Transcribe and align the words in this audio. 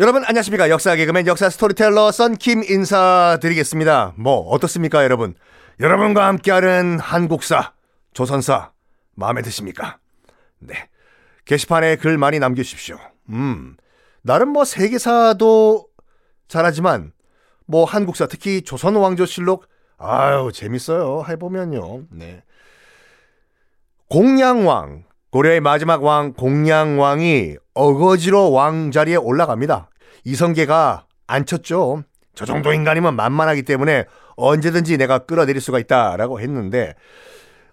여러분 0.00 0.24
안녕하십니까. 0.24 0.70
역사 0.70 0.96
개그맨 0.96 1.26
역사 1.26 1.50
스토리텔러 1.50 2.10
썬킴 2.10 2.62
인사드리겠습니다. 2.66 4.14
뭐 4.16 4.48
어떻습니까 4.48 5.04
여러분? 5.04 5.34
여러분과 5.78 6.26
함께하는 6.26 6.98
한국사 6.98 7.74
조선사 8.14 8.70
마음에 9.14 9.42
드십니까? 9.42 9.98
네. 10.58 10.88
게시판에 11.44 11.96
글 11.96 12.16
많이 12.16 12.38
남겨주십시오. 12.38 12.96
음 13.28 13.76
나름 14.22 14.48
뭐 14.54 14.64
세계사도 14.64 15.86
잘하지만 16.48 17.12
뭐 17.66 17.84
한국사 17.84 18.26
특히 18.26 18.62
조선 18.62 18.96
왕조실록 18.96 19.66
아유 19.98 20.50
재밌어요. 20.50 21.26
해보면요. 21.28 22.04
네. 22.08 22.42
공양왕 24.08 25.04
고려의 25.30 25.60
마지막 25.60 26.02
왕 26.02 26.32
공양왕이 26.32 27.58
어거지로 27.74 28.50
왕 28.50 28.92
자리에 28.92 29.16
올라갑니다. 29.16 29.89
이성계가 30.24 31.06
안 31.26 31.46
쳤죠. 31.46 32.02
저 32.34 32.44
정도 32.44 32.72
인간이면 32.72 33.16
만만하기 33.16 33.62
때문에 33.62 34.06
언제든지 34.36 34.96
내가 34.96 35.18
끌어내릴 35.18 35.60
수가 35.60 35.78
있다라고 35.78 36.40
했는데 36.40 36.94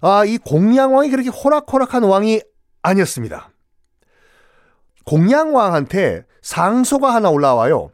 아, 0.01 0.25
이 0.25 0.37
공양왕이 0.37 1.09
그렇게 1.09 1.29
호락호락한 1.29 2.03
왕이 2.03 2.41
아니었습니다. 2.81 3.49
공양왕한테 5.05 6.25
상소가 6.41 7.13
하나 7.13 7.29
올라와요. 7.29 7.91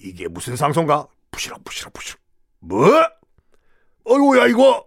이게 0.00 0.28
무슨 0.28 0.56
상소인가? 0.56 1.06
부시럭 1.30 1.64
부시럭 1.64 1.92
부시럭. 1.92 2.20
뭐? 2.60 2.88
어이구야 4.04 4.46
이거 4.46 4.84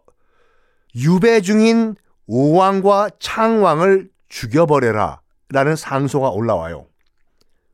유배 0.95 1.41
중인 1.41 1.95
우왕과 2.27 3.11
창왕을 3.19 4.09
죽여버려라 4.27 5.21
라는 5.49 5.75
상소가 5.75 6.29
올라와요. 6.29 6.87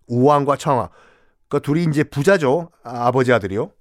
우왕과 0.07 0.57
창왕. 0.57 0.89
그 1.49 1.61
둘이 1.61 1.83
이제 1.85 2.03
부자죠. 2.03 2.71
아, 2.83 3.11
버지 3.11 3.31
아들이요. 3.31 3.71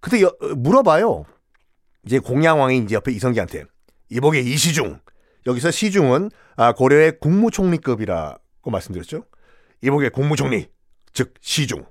근데 0.00 0.22
여, 0.22 0.34
물어봐요. 0.56 1.24
이제 2.04 2.18
공양왕이 2.18 2.78
이제 2.78 2.94
옆에 2.94 3.12
이성기한테 3.12 3.64
이복의 4.10 4.44
이시중. 4.44 5.00
여기서 5.46 5.70
시중은 5.70 6.30
아, 6.56 6.72
고려의 6.72 7.18
국무총리급이라고 7.20 8.70
말씀드렸죠. 8.70 9.24
이복의 9.82 10.10
국무총리, 10.10 10.68
즉 11.12 11.34
시중. 11.40 11.84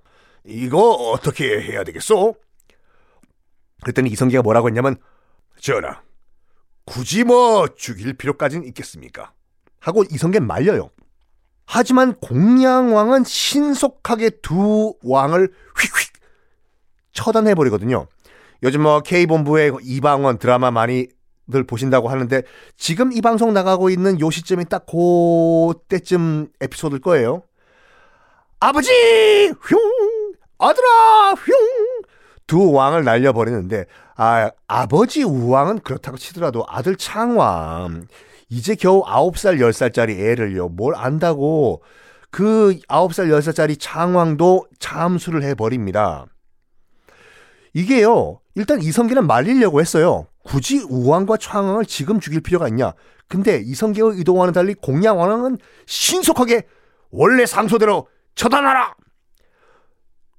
이거 0.45 0.91
어떻게 0.91 1.61
해야 1.61 1.83
되겠소? 1.83 2.35
그랬더니 3.81 4.09
이성기가 4.11 4.41
뭐라고 4.41 4.67
했냐면 4.67 4.97
전하, 5.59 6.01
굳이 6.85 7.23
뭐 7.23 7.67
죽일 7.75 8.13
필요까지는 8.13 8.65
있겠습니까? 8.67 9.33
하고 9.79 10.03
이성계 10.09 10.39
말려요. 10.39 10.89
하지만 11.65 12.13
공양왕은 12.15 13.23
신속하게 13.23 14.31
두 14.41 14.95
왕을 15.03 15.51
휙휙 15.77 16.13
처단해버리거든요. 17.13 18.07
요즘 18.63 18.81
뭐 18.81 19.01
K본부의 19.01 19.77
이방원 19.83 20.37
드라마 20.37 20.71
많이들 20.71 21.63
보신다고 21.67 22.09
하는데 22.09 22.43
지금 22.77 23.11
이 23.11 23.21
방송 23.21 23.53
나가고 23.53 23.89
있는 23.89 24.19
요 24.19 24.29
시점이 24.29 24.65
딱 24.65 24.85
그때쯤 24.85 26.49
에피소드일 26.61 27.01
거예요. 27.01 27.43
아버지! 28.59 28.91
흉! 29.61 29.77
아들아! 30.57 31.31
흉! 31.31 31.53
두 32.47 32.71
왕을 32.71 33.03
날려버리는데 33.03 33.85
아, 34.15 34.51
아버지 34.67 35.23
우왕은 35.23 35.79
그렇다고 35.79 36.17
치더라도 36.17 36.65
아들 36.67 36.95
창왕 36.95 38.07
이제 38.53 38.75
겨우 38.75 39.03
9살, 39.03 39.59
10살짜리 39.59 40.19
애를요, 40.19 40.69
뭘 40.69 40.93
안다고 40.95 41.81
그 42.29 42.77
9살, 42.87 43.27
10살짜리 43.29 43.77
창왕도 43.79 44.67
참수를 44.77 45.41
해버립니다. 45.41 46.27
이게요, 47.73 48.41
일단 48.53 48.79
이성계는 48.79 49.25
말리려고 49.25 49.81
했어요. 49.81 50.27
굳이 50.43 50.83
우왕과 50.87 51.37
창왕을 51.37 51.87
지금 51.87 52.19
죽일 52.19 52.41
필요가 52.41 52.67
있냐. 52.67 52.93
근데 53.27 53.57
이성계의 53.57 54.17
의도와는 54.17 54.53
달리 54.53 54.75
공양왕은 54.75 55.57
신속하게 55.87 56.67
원래 57.09 57.47
상소대로 57.47 58.07
처단하라! 58.35 58.93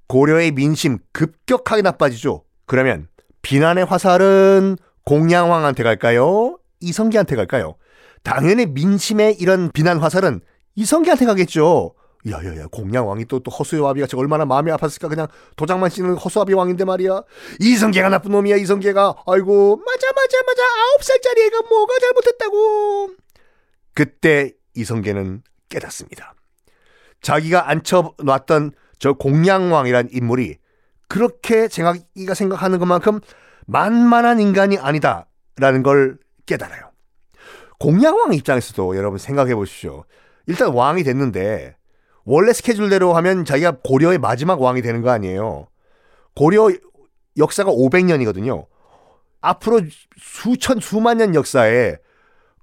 고려의 0.07 0.51
민심 0.51 0.99
급격하게 1.11 1.81
나빠지죠. 1.81 2.45
그러면 2.65 3.09
비난의 3.41 3.83
화살은 3.83 4.77
공양왕한테 5.03 5.83
갈까요? 5.83 6.57
이성계한테 6.79 7.35
갈까요? 7.35 7.75
당연히 8.25 8.65
민심의 8.65 9.35
이런 9.39 9.71
비난 9.71 9.99
화살은 9.99 10.41
이성계한테 10.73 11.25
가겠죠. 11.27 11.93
야야야 12.27 12.65
공양왕이 12.71 13.25
또, 13.25 13.39
또 13.39 13.51
허수의 13.51 13.83
와비가 13.83 14.07
저 14.07 14.17
얼마나 14.17 14.45
마음이 14.45 14.71
아팠을까? 14.71 15.09
그냥 15.09 15.27
도장만 15.55 15.91
씌는 15.91 16.15
허수아비 16.15 16.53
왕인데 16.55 16.85
말이야. 16.85 17.21
이성계가 17.61 18.09
나쁜 18.09 18.31
놈이야 18.31 18.55
이성계가. 18.57 19.23
아이고 19.27 19.77
맞아 19.77 20.07
맞아 20.15 20.37
맞아. 20.43 20.63
아홉 20.63 21.03
살짜리 21.03 21.43
애가 21.43 21.61
뭐가 21.69 21.93
잘못했다고. 22.01 23.11
그때 23.93 24.53
이성계는 24.73 25.43
깨닫습니다. 25.69 26.33
자기가 27.21 27.69
앉혀놨던 27.69 28.71
저 28.97 29.13
공양왕이란 29.13 30.09
인물이 30.11 30.57
그렇게 31.07 31.67
자기가 31.67 32.33
생각하는 32.33 32.79
것만큼 32.79 33.19
만만한 33.67 34.39
인간이 34.39 34.79
아니다라는 34.79 35.83
걸 35.83 36.17
깨달아요. 36.47 36.84
공양왕 37.79 38.33
입장에서도 38.33 38.95
여러분 38.95 39.17
생각해 39.19 39.55
보십시오. 39.55 40.05
일단 40.47 40.73
왕이 40.73 41.03
됐는데 41.03 41.75
원래 42.23 42.53
스케줄대로 42.53 43.13
하면 43.13 43.45
자기가 43.45 43.77
고려의 43.83 44.17
마지막 44.17 44.61
왕이 44.61 44.81
되는 44.81 45.01
거 45.01 45.11
아니에요. 45.11 45.67
고려 46.35 46.69
역사가 47.37 47.71
500년이거든요. 47.71 48.65
앞으로 49.41 49.81
수천 50.17 50.79
수만 50.79 51.17
년 51.17 51.35
역사에 51.35 51.97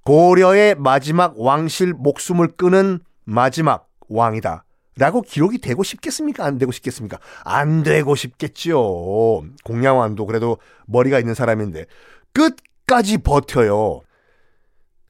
고려의 0.05 0.75
마지막 0.75 1.39
왕실 1.39 1.93
목숨을 1.93 2.49
끊은 2.57 2.99
마지막 3.23 3.87
왕이다. 4.09 4.65
라고 4.97 5.21
기록이 5.21 5.59
되고 5.59 5.81
싶겠습니까? 5.81 6.45
안 6.45 6.57
되고 6.57 6.71
싶겠습니까? 6.71 7.17
안 7.45 7.83
되고 7.83 8.13
싶겠죠. 8.15 9.43
공양왕도 9.63 10.25
그래도 10.25 10.57
머리가 10.85 11.19
있는 11.19 11.33
사람인데 11.33 11.85
끝까지 12.33 13.19
버텨요. 13.19 14.01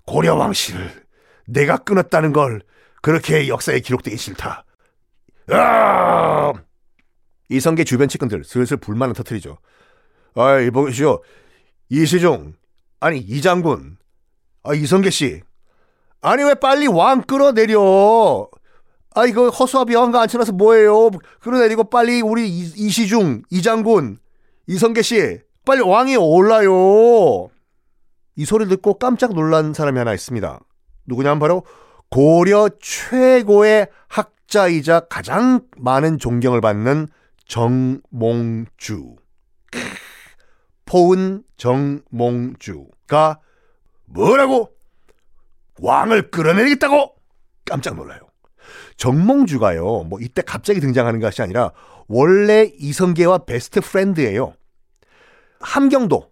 고려 0.05 0.35
왕실을 0.35 1.03
내가 1.47 1.77
끊었다는 1.77 2.33
걸 2.33 2.61
그렇게 3.01 3.47
역사에 3.47 3.79
기록되기 3.79 4.17
싫다. 4.17 4.65
아! 5.49 6.53
이성계 7.49 7.83
주변 7.83 8.07
측근들 8.07 8.43
슬슬 8.43 8.77
불만을 8.77 9.13
터뜨리죠. 9.13 9.57
아이 10.35 10.69
보시오. 10.71 11.21
이시종 11.89 12.53
아니 12.99 13.19
이장군 13.19 13.97
아 14.63 14.73
이성계 14.73 15.09
씨 15.09 15.41
아니 16.21 16.43
왜 16.43 16.55
빨리 16.55 16.87
왕 16.87 17.21
끌어내려 17.21 18.47
아 19.13 19.25
이거 19.25 19.49
허수아 19.49 19.85
비 19.85 19.93
왕가 19.93 20.21
앉혀놔서 20.21 20.53
뭐예요 20.53 21.11
끌어내리고 21.41 21.89
빨리 21.89 22.21
우리 22.21 22.49
이, 22.49 22.61
이시중 22.75 23.43
이장군 23.51 24.17
이성계 24.67 25.01
씨 25.01 25.39
빨리 25.65 25.81
왕이 25.81 26.15
올라요 26.15 27.49
이 28.35 28.45
소리를 28.45 28.69
듣고 28.69 28.95
깜짝 28.95 29.33
놀란 29.33 29.73
사람이 29.73 29.97
하나 29.97 30.13
있습니다. 30.13 30.59
누구냐면 31.05 31.39
바로 31.39 31.65
고려 32.09 32.69
최고의 32.79 33.87
학자이자 34.07 35.01
가장 35.09 35.61
많은 35.77 36.19
존경을 36.19 36.61
받는 36.61 37.07
정몽주. 37.47 39.15
포은 40.85 41.43
정몽주가 41.57 43.39
뭐라고? 44.05 44.71
왕을 45.81 46.29
끌어내리겠다고? 46.29 47.15
깜짝 47.65 47.95
놀라요. 47.95 48.19
정몽주가요, 48.97 50.03
뭐 50.03 50.19
이때 50.21 50.41
갑자기 50.41 50.79
등장하는 50.79 51.19
것이 51.19 51.41
아니라 51.41 51.71
원래 52.07 52.71
이성계와 52.77 53.39
best 53.39 53.81
friend예요. 53.81 54.53
함경도, 55.59 56.29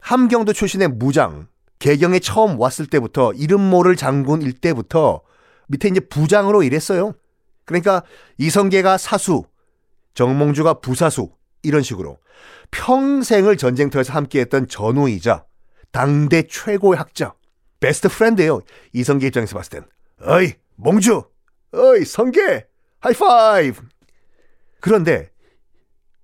함경도 0.00 0.52
출신의 0.52 0.88
무장, 0.88 1.48
개경에 1.78 2.18
처음 2.18 2.58
왔을 2.60 2.86
때부터 2.86 3.32
이름 3.32 3.60
모를 3.60 3.96
장군일 3.96 4.52
때부터 4.54 5.22
밑에 5.68 5.88
이제 5.88 6.00
부장으로 6.00 6.62
일했어요. 6.62 7.14
그러니까 7.64 8.02
이성계가 8.38 8.98
사수, 8.98 9.44
정몽주가 10.14 10.74
부사수 10.80 11.30
이런 11.62 11.82
식으로 11.82 12.18
평생을 12.70 13.56
전쟁터에서 13.56 14.12
함께했던 14.12 14.68
전우이자 14.68 15.44
당대 15.92 16.42
최고의 16.42 16.98
학자, 16.98 17.34
best 17.78 18.08
friend예요. 18.08 18.60
이성계 18.92 19.28
입장에서 19.28 19.56
봤을 19.56 19.70
땐, 19.70 19.84
어이 20.22 20.54
몽주, 20.76 21.24
어이 21.72 22.04
성계, 22.04 22.66
하이파이브. 23.00 23.82
그런데 24.80 25.30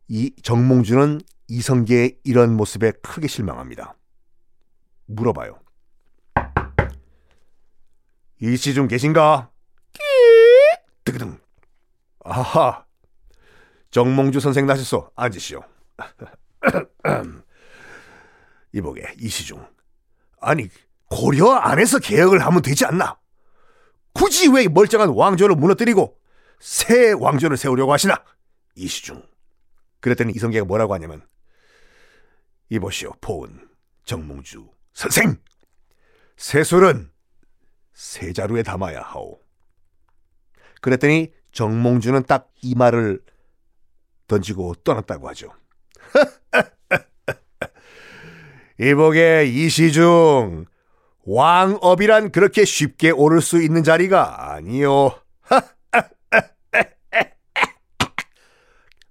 이 0.09 0.33
정몽주는 0.43 1.21
이성계의 1.49 2.19
이런 2.25 2.57
모습에 2.57 2.93
크게 3.03 3.29
실망합니다. 3.29 3.97
물어봐요. 5.07 5.61
일시 8.39 8.75
좀 8.75 8.89
계신가? 8.89 9.51
뜨그등. 11.05 11.39
아하, 12.25 12.85
정몽주 13.91 14.41
선생 14.41 14.67
나셨소. 14.67 15.11
앉으시오. 15.15 15.63
이보게 18.73 19.15
이시중. 19.19 19.65
아니 20.41 20.69
고려 21.09 21.53
안에서 21.53 21.99
개혁을 22.01 22.45
하면 22.45 22.63
되지 22.63 22.85
않나? 22.85 23.19
굳이 24.13 24.49
왜 24.49 24.67
멀쩡한 24.67 25.11
왕조를 25.11 25.55
무너뜨리고 25.57 26.19
새 26.59 27.13
왕조를 27.13 27.57
세우려고 27.57 27.93
하시나? 27.93 28.23
이시중. 28.75 29.23
그랬더니 30.01 30.33
이성계가 30.35 30.67
뭐라고 30.67 30.93
하냐면 30.95 31.23
이보시오 32.69 33.13
포은 33.21 33.69
정몽주 34.05 34.69
선생 34.93 35.37
세술은 36.37 37.11
세 37.93 38.33
자루에 38.33 38.63
담아야 38.63 39.03
하오. 39.03 39.41
그랬더니 40.81 41.33
정몽주는 41.53 42.25
딱 42.25 42.51
이 42.67 42.75
말을 42.75 43.23
던지고 44.27 44.75
떠났다고 44.83 45.29
하죠. 45.29 45.53
이복의 48.81 49.55
이시중 49.55 50.65
왕업이란 51.25 52.33
그렇게 52.33 52.65
쉽게 52.65 53.11
오를 53.11 53.41
수 53.41 53.63
있는 53.63 53.85
자리가 53.85 54.53
아니요. 54.53 55.11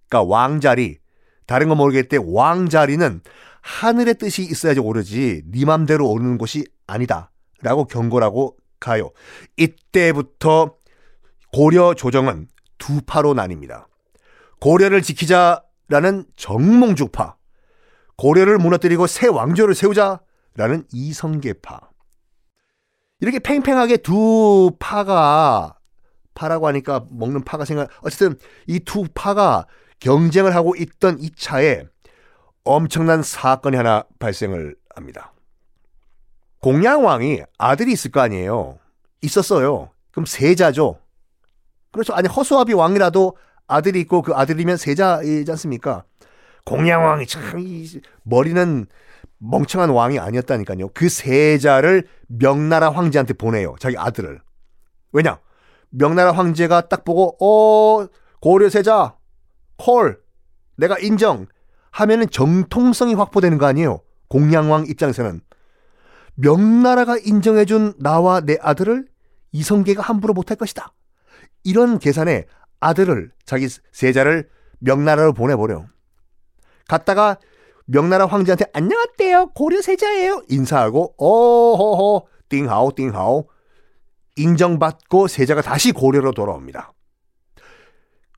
그러니까 0.10 0.24
왕자리 0.24 1.00
다른 1.46 1.70
거 1.70 1.76
모르겠대 1.76 2.18
왕 2.24 2.70
자리는 2.70 3.22
하늘의 3.62 4.16
뜻이 4.16 4.44
있어야지 4.44 4.80
오르지 4.80 5.44
네 5.46 5.66
맘대로 5.66 6.10
오르는 6.10 6.38
곳이 6.38 6.66
아니다. 6.88 7.32
라고 7.62 7.86
경고라고 7.86 8.58
가요. 8.80 9.12
이때부터 9.58 10.76
고려 11.52 11.94
조정은 11.94 12.48
두 12.78 13.02
파로 13.02 13.34
나뉩니다. 13.34 13.86
고려를 14.60 15.02
지키자라는 15.02 16.26
정몽주파, 16.36 17.36
고려를 18.18 18.58
무너뜨리고 18.58 19.08
새 19.08 19.28
왕조를 19.28 19.74
세우자라는 19.74 20.86
이성계파. 20.92 21.80
이렇게 23.22 23.40
팽팽하게 23.40 23.98
두 23.98 24.72
파가 24.80 25.78
파라고 26.34 26.68
하니까 26.68 27.06
먹는 27.10 27.44
파가 27.44 27.66
생각. 27.66 27.90
어쨌든 28.02 28.38
이 28.68 28.80
두 28.80 29.08
파가 29.14 29.66
경쟁을 30.06 30.54
하고 30.54 30.76
있던 30.76 31.18
이 31.20 31.32
차에 31.36 31.88
엄청난 32.64 33.24
사건이 33.24 33.76
하나 33.76 34.04
발생을 34.20 34.76
합니다. 34.94 35.34
공양왕이 36.62 37.42
아들이 37.58 37.94
있을 37.94 38.12
거 38.12 38.22
아니에요. 38.22 38.78
있었어요. 39.24 39.90
그럼 40.12 40.28
세자죠. 40.28 41.00
그렇죠. 41.92 42.14
아니 42.14 42.28
허수아비 42.28 42.74
왕이라도 42.74 43.36
아들이 43.68 44.00
있고 44.02 44.22
그 44.22 44.36
아들이면 44.36 44.78
세자이지 44.78 45.50
않습니까? 45.52 46.04
공양왕이 46.66 47.26
참 47.26 47.42
머리는 48.22 48.86
멍청한 49.40 49.90
왕이 49.90 50.20
아니었다니까요. 50.20 50.90
그 50.94 51.10
세자를 51.10 52.08
명나라 52.28 52.92
황제한테 52.92 53.34
보내요. 53.34 53.76
자기 53.80 53.98
아들을. 53.98 54.40
왜냐? 55.14 55.40
명나라 55.90 56.32
황제가 56.32 56.90
딱 56.90 57.04
보고 57.04 57.36
어 57.42 58.08
고려 58.40 58.70
세자 58.70 59.16
콜 59.78 60.20
내가 60.78 60.98
인정 61.00 61.48
하면은 61.92 62.30
정통성이 62.30 63.14
확보되는 63.14 63.58
거 63.58 63.66
아니에요. 63.66 64.02
공양왕 64.28 64.88
입장에서는 64.88 65.42
명나라가 66.36 67.18
인정해준 67.18 67.94
나와 68.00 68.42
내 68.42 68.58
아들을 68.60 69.08
이성계가 69.52 70.02
함부로 70.02 70.34
못할 70.34 70.58
것이다. 70.58 70.94
이런 71.64 72.00
계산에 72.00 72.46
아들을 72.82 73.32
자기 73.46 73.68
세자를 73.92 74.50
명나라로 74.80 75.34
보내버려. 75.34 75.86
갔다가 76.88 77.38
명나라 77.86 78.26
황제한테 78.26 78.66
안녕하세요 78.74 79.52
고려 79.54 79.82
세자예요 79.82 80.42
인사하고 80.50 81.14
어허허 81.18 82.28
띵하오 82.50 82.92
띵하오 82.96 83.48
인정받고 84.36 85.28
세자가 85.28 85.62
다시 85.62 85.92
고려로 85.92 86.32
돌아옵니다. 86.34 86.95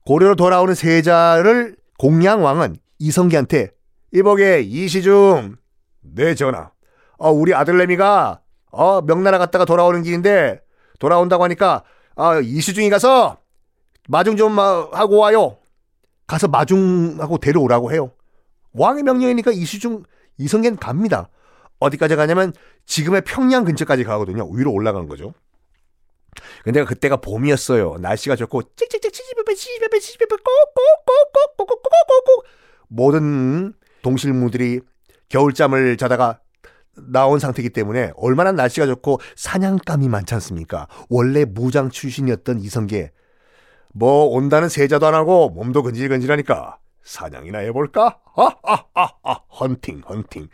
고려로 0.08 0.36
돌아오는 0.36 0.74
세자를 0.74 1.76
공양왕은 1.98 2.78
이성계한테 2.98 3.72
이복에 4.14 4.62
이시중 4.62 5.56
네 6.00 6.34
전하 6.34 6.70
어, 7.18 7.30
우리 7.30 7.52
아들내미가 7.52 8.40
어, 8.70 9.02
명나라 9.02 9.36
갔다가 9.36 9.66
돌아오는 9.66 10.02
길인데 10.02 10.62
돌아온다고 10.98 11.44
하니까 11.44 11.84
아, 12.16 12.38
이시중이 12.38 12.88
가서 12.88 13.36
마중 14.08 14.38
좀 14.38 14.58
하고 14.58 15.18
와요. 15.18 15.58
가서 16.26 16.48
마중하고 16.48 17.36
데려오라고 17.36 17.92
해요. 17.92 18.10
왕의 18.72 19.02
명령이니까 19.02 19.50
이시중 19.50 20.04
이성계는 20.38 20.78
갑니다. 20.78 21.28
어디까지 21.80 22.16
가냐면 22.16 22.54
지금의 22.86 23.24
평양 23.26 23.66
근처까지 23.66 24.04
가거든요. 24.04 24.48
위로 24.52 24.72
올라간 24.72 25.06
거죠. 25.06 25.34
근데 26.64 26.84
그때가 26.84 27.16
봄이었어요. 27.16 27.96
날씨가 28.00 28.36
좋고 28.36 28.62
찍찍찍 28.76 29.12
치지베베 29.12 29.54
치지베베 29.54 29.98
치지베베 29.98 30.36
꼭꼭꼭꼭꼭꼭꼭꼭꼭 30.36 32.46
모든 32.88 33.74
동실무들이 34.02 34.80
겨울잠을 35.28 35.96
자다가 35.96 36.40
나온 36.96 37.38
상태이기 37.38 37.70
때문에 37.70 38.12
얼마나 38.16 38.52
날씨가 38.52 38.86
좋고 38.86 39.20
사냥감이 39.36 40.08
많지 40.08 40.34
않습니까? 40.34 40.88
원래 41.08 41.44
무장 41.44 41.90
출신이었던 41.90 42.60
이성계. 42.60 43.12
뭐 43.94 44.26
온다는 44.26 44.68
세자도 44.68 45.06
안 45.06 45.14
하고 45.14 45.48
몸도 45.50 45.82
근질근질하니까 45.82 46.78
사냥이나 47.02 47.58
해볼까? 47.58 48.18
하하하하 48.34 49.42
헌팅 49.60 50.02
헌팅. 50.08 50.48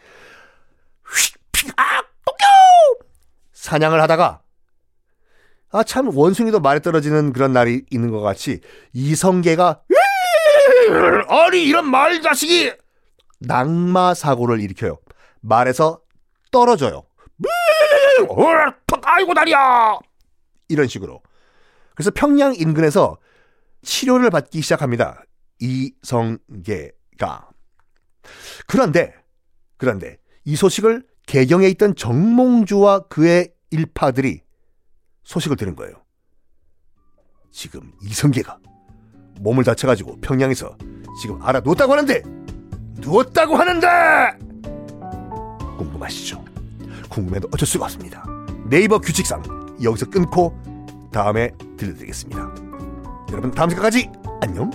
아 1.77 2.03
똥겨! 2.25 2.45
사냥을 3.53 4.01
하다가 4.03 4.41
아 5.75 5.83
참 5.83 6.17
원숭이도 6.17 6.61
말에 6.61 6.79
떨어지는 6.79 7.33
그런 7.33 7.53
날이 7.53 7.85
있는 7.91 8.13
것 8.13 8.21
같이 8.21 8.61
이성계가 8.93 9.83
아니 11.29 11.65
이런 11.65 11.91
말 11.91 12.23
자식이 12.23 12.73
낙마 13.41 14.15
사고를 14.15 14.61
일으켜요. 14.61 14.99
말에서 15.41 16.01
떨어져요. 16.53 17.03
아이고 19.03 19.35
다리야! 19.35 19.99
이런 20.69 20.87
식으로. 20.87 21.21
그래서 21.97 22.13
평양 22.15 22.55
인근에서 22.55 23.19
치료를 23.83 24.31
받기 24.31 24.63
시작합니다. 24.63 25.25
이성계가. 25.59 27.49
그런데, 28.69 29.13
그런데 29.77 30.19
이 30.45 30.55
소식을 30.55 31.05
개경에 31.27 31.67
있던 31.69 31.97
정몽주와 31.97 33.09
그의 33.09 33.53
일파들이 33.71 34.44
소식을 35.25 35.57
들은 35.57 35.75
거예요. 35.75 35.95
지금 37.51 37.93
이성계가 38.03 38.59
몸을 39.41 39.65
다쳐가지고 39.65 40.21
평양에서 40.21 40.77
지금 41.21 41.41
알아 41.43 41.61
누웠다고 41.61 41.93
하는데 41.93 42.23
누웠다고 42.99 43.57
하는데 43.57 43.89
궁금하시죠? 45.77 46.45
궁금해도 47.09 47.49
어쩔 47.53 47.67
수가 47.67 47.85
없습니다. 47.87 48.25
네이버 48.69 48.99
규칙상 48.99 49.43
여기서 49.83 50.07
끊고 50.11 50.57
다음에 51.13 51.51
들려드리겠습니다. 51.77 52.55
여러분 53.31 53.51
다음 53.51 53.71
시간까지 53.71 54.11
안녕. 54.41 54.71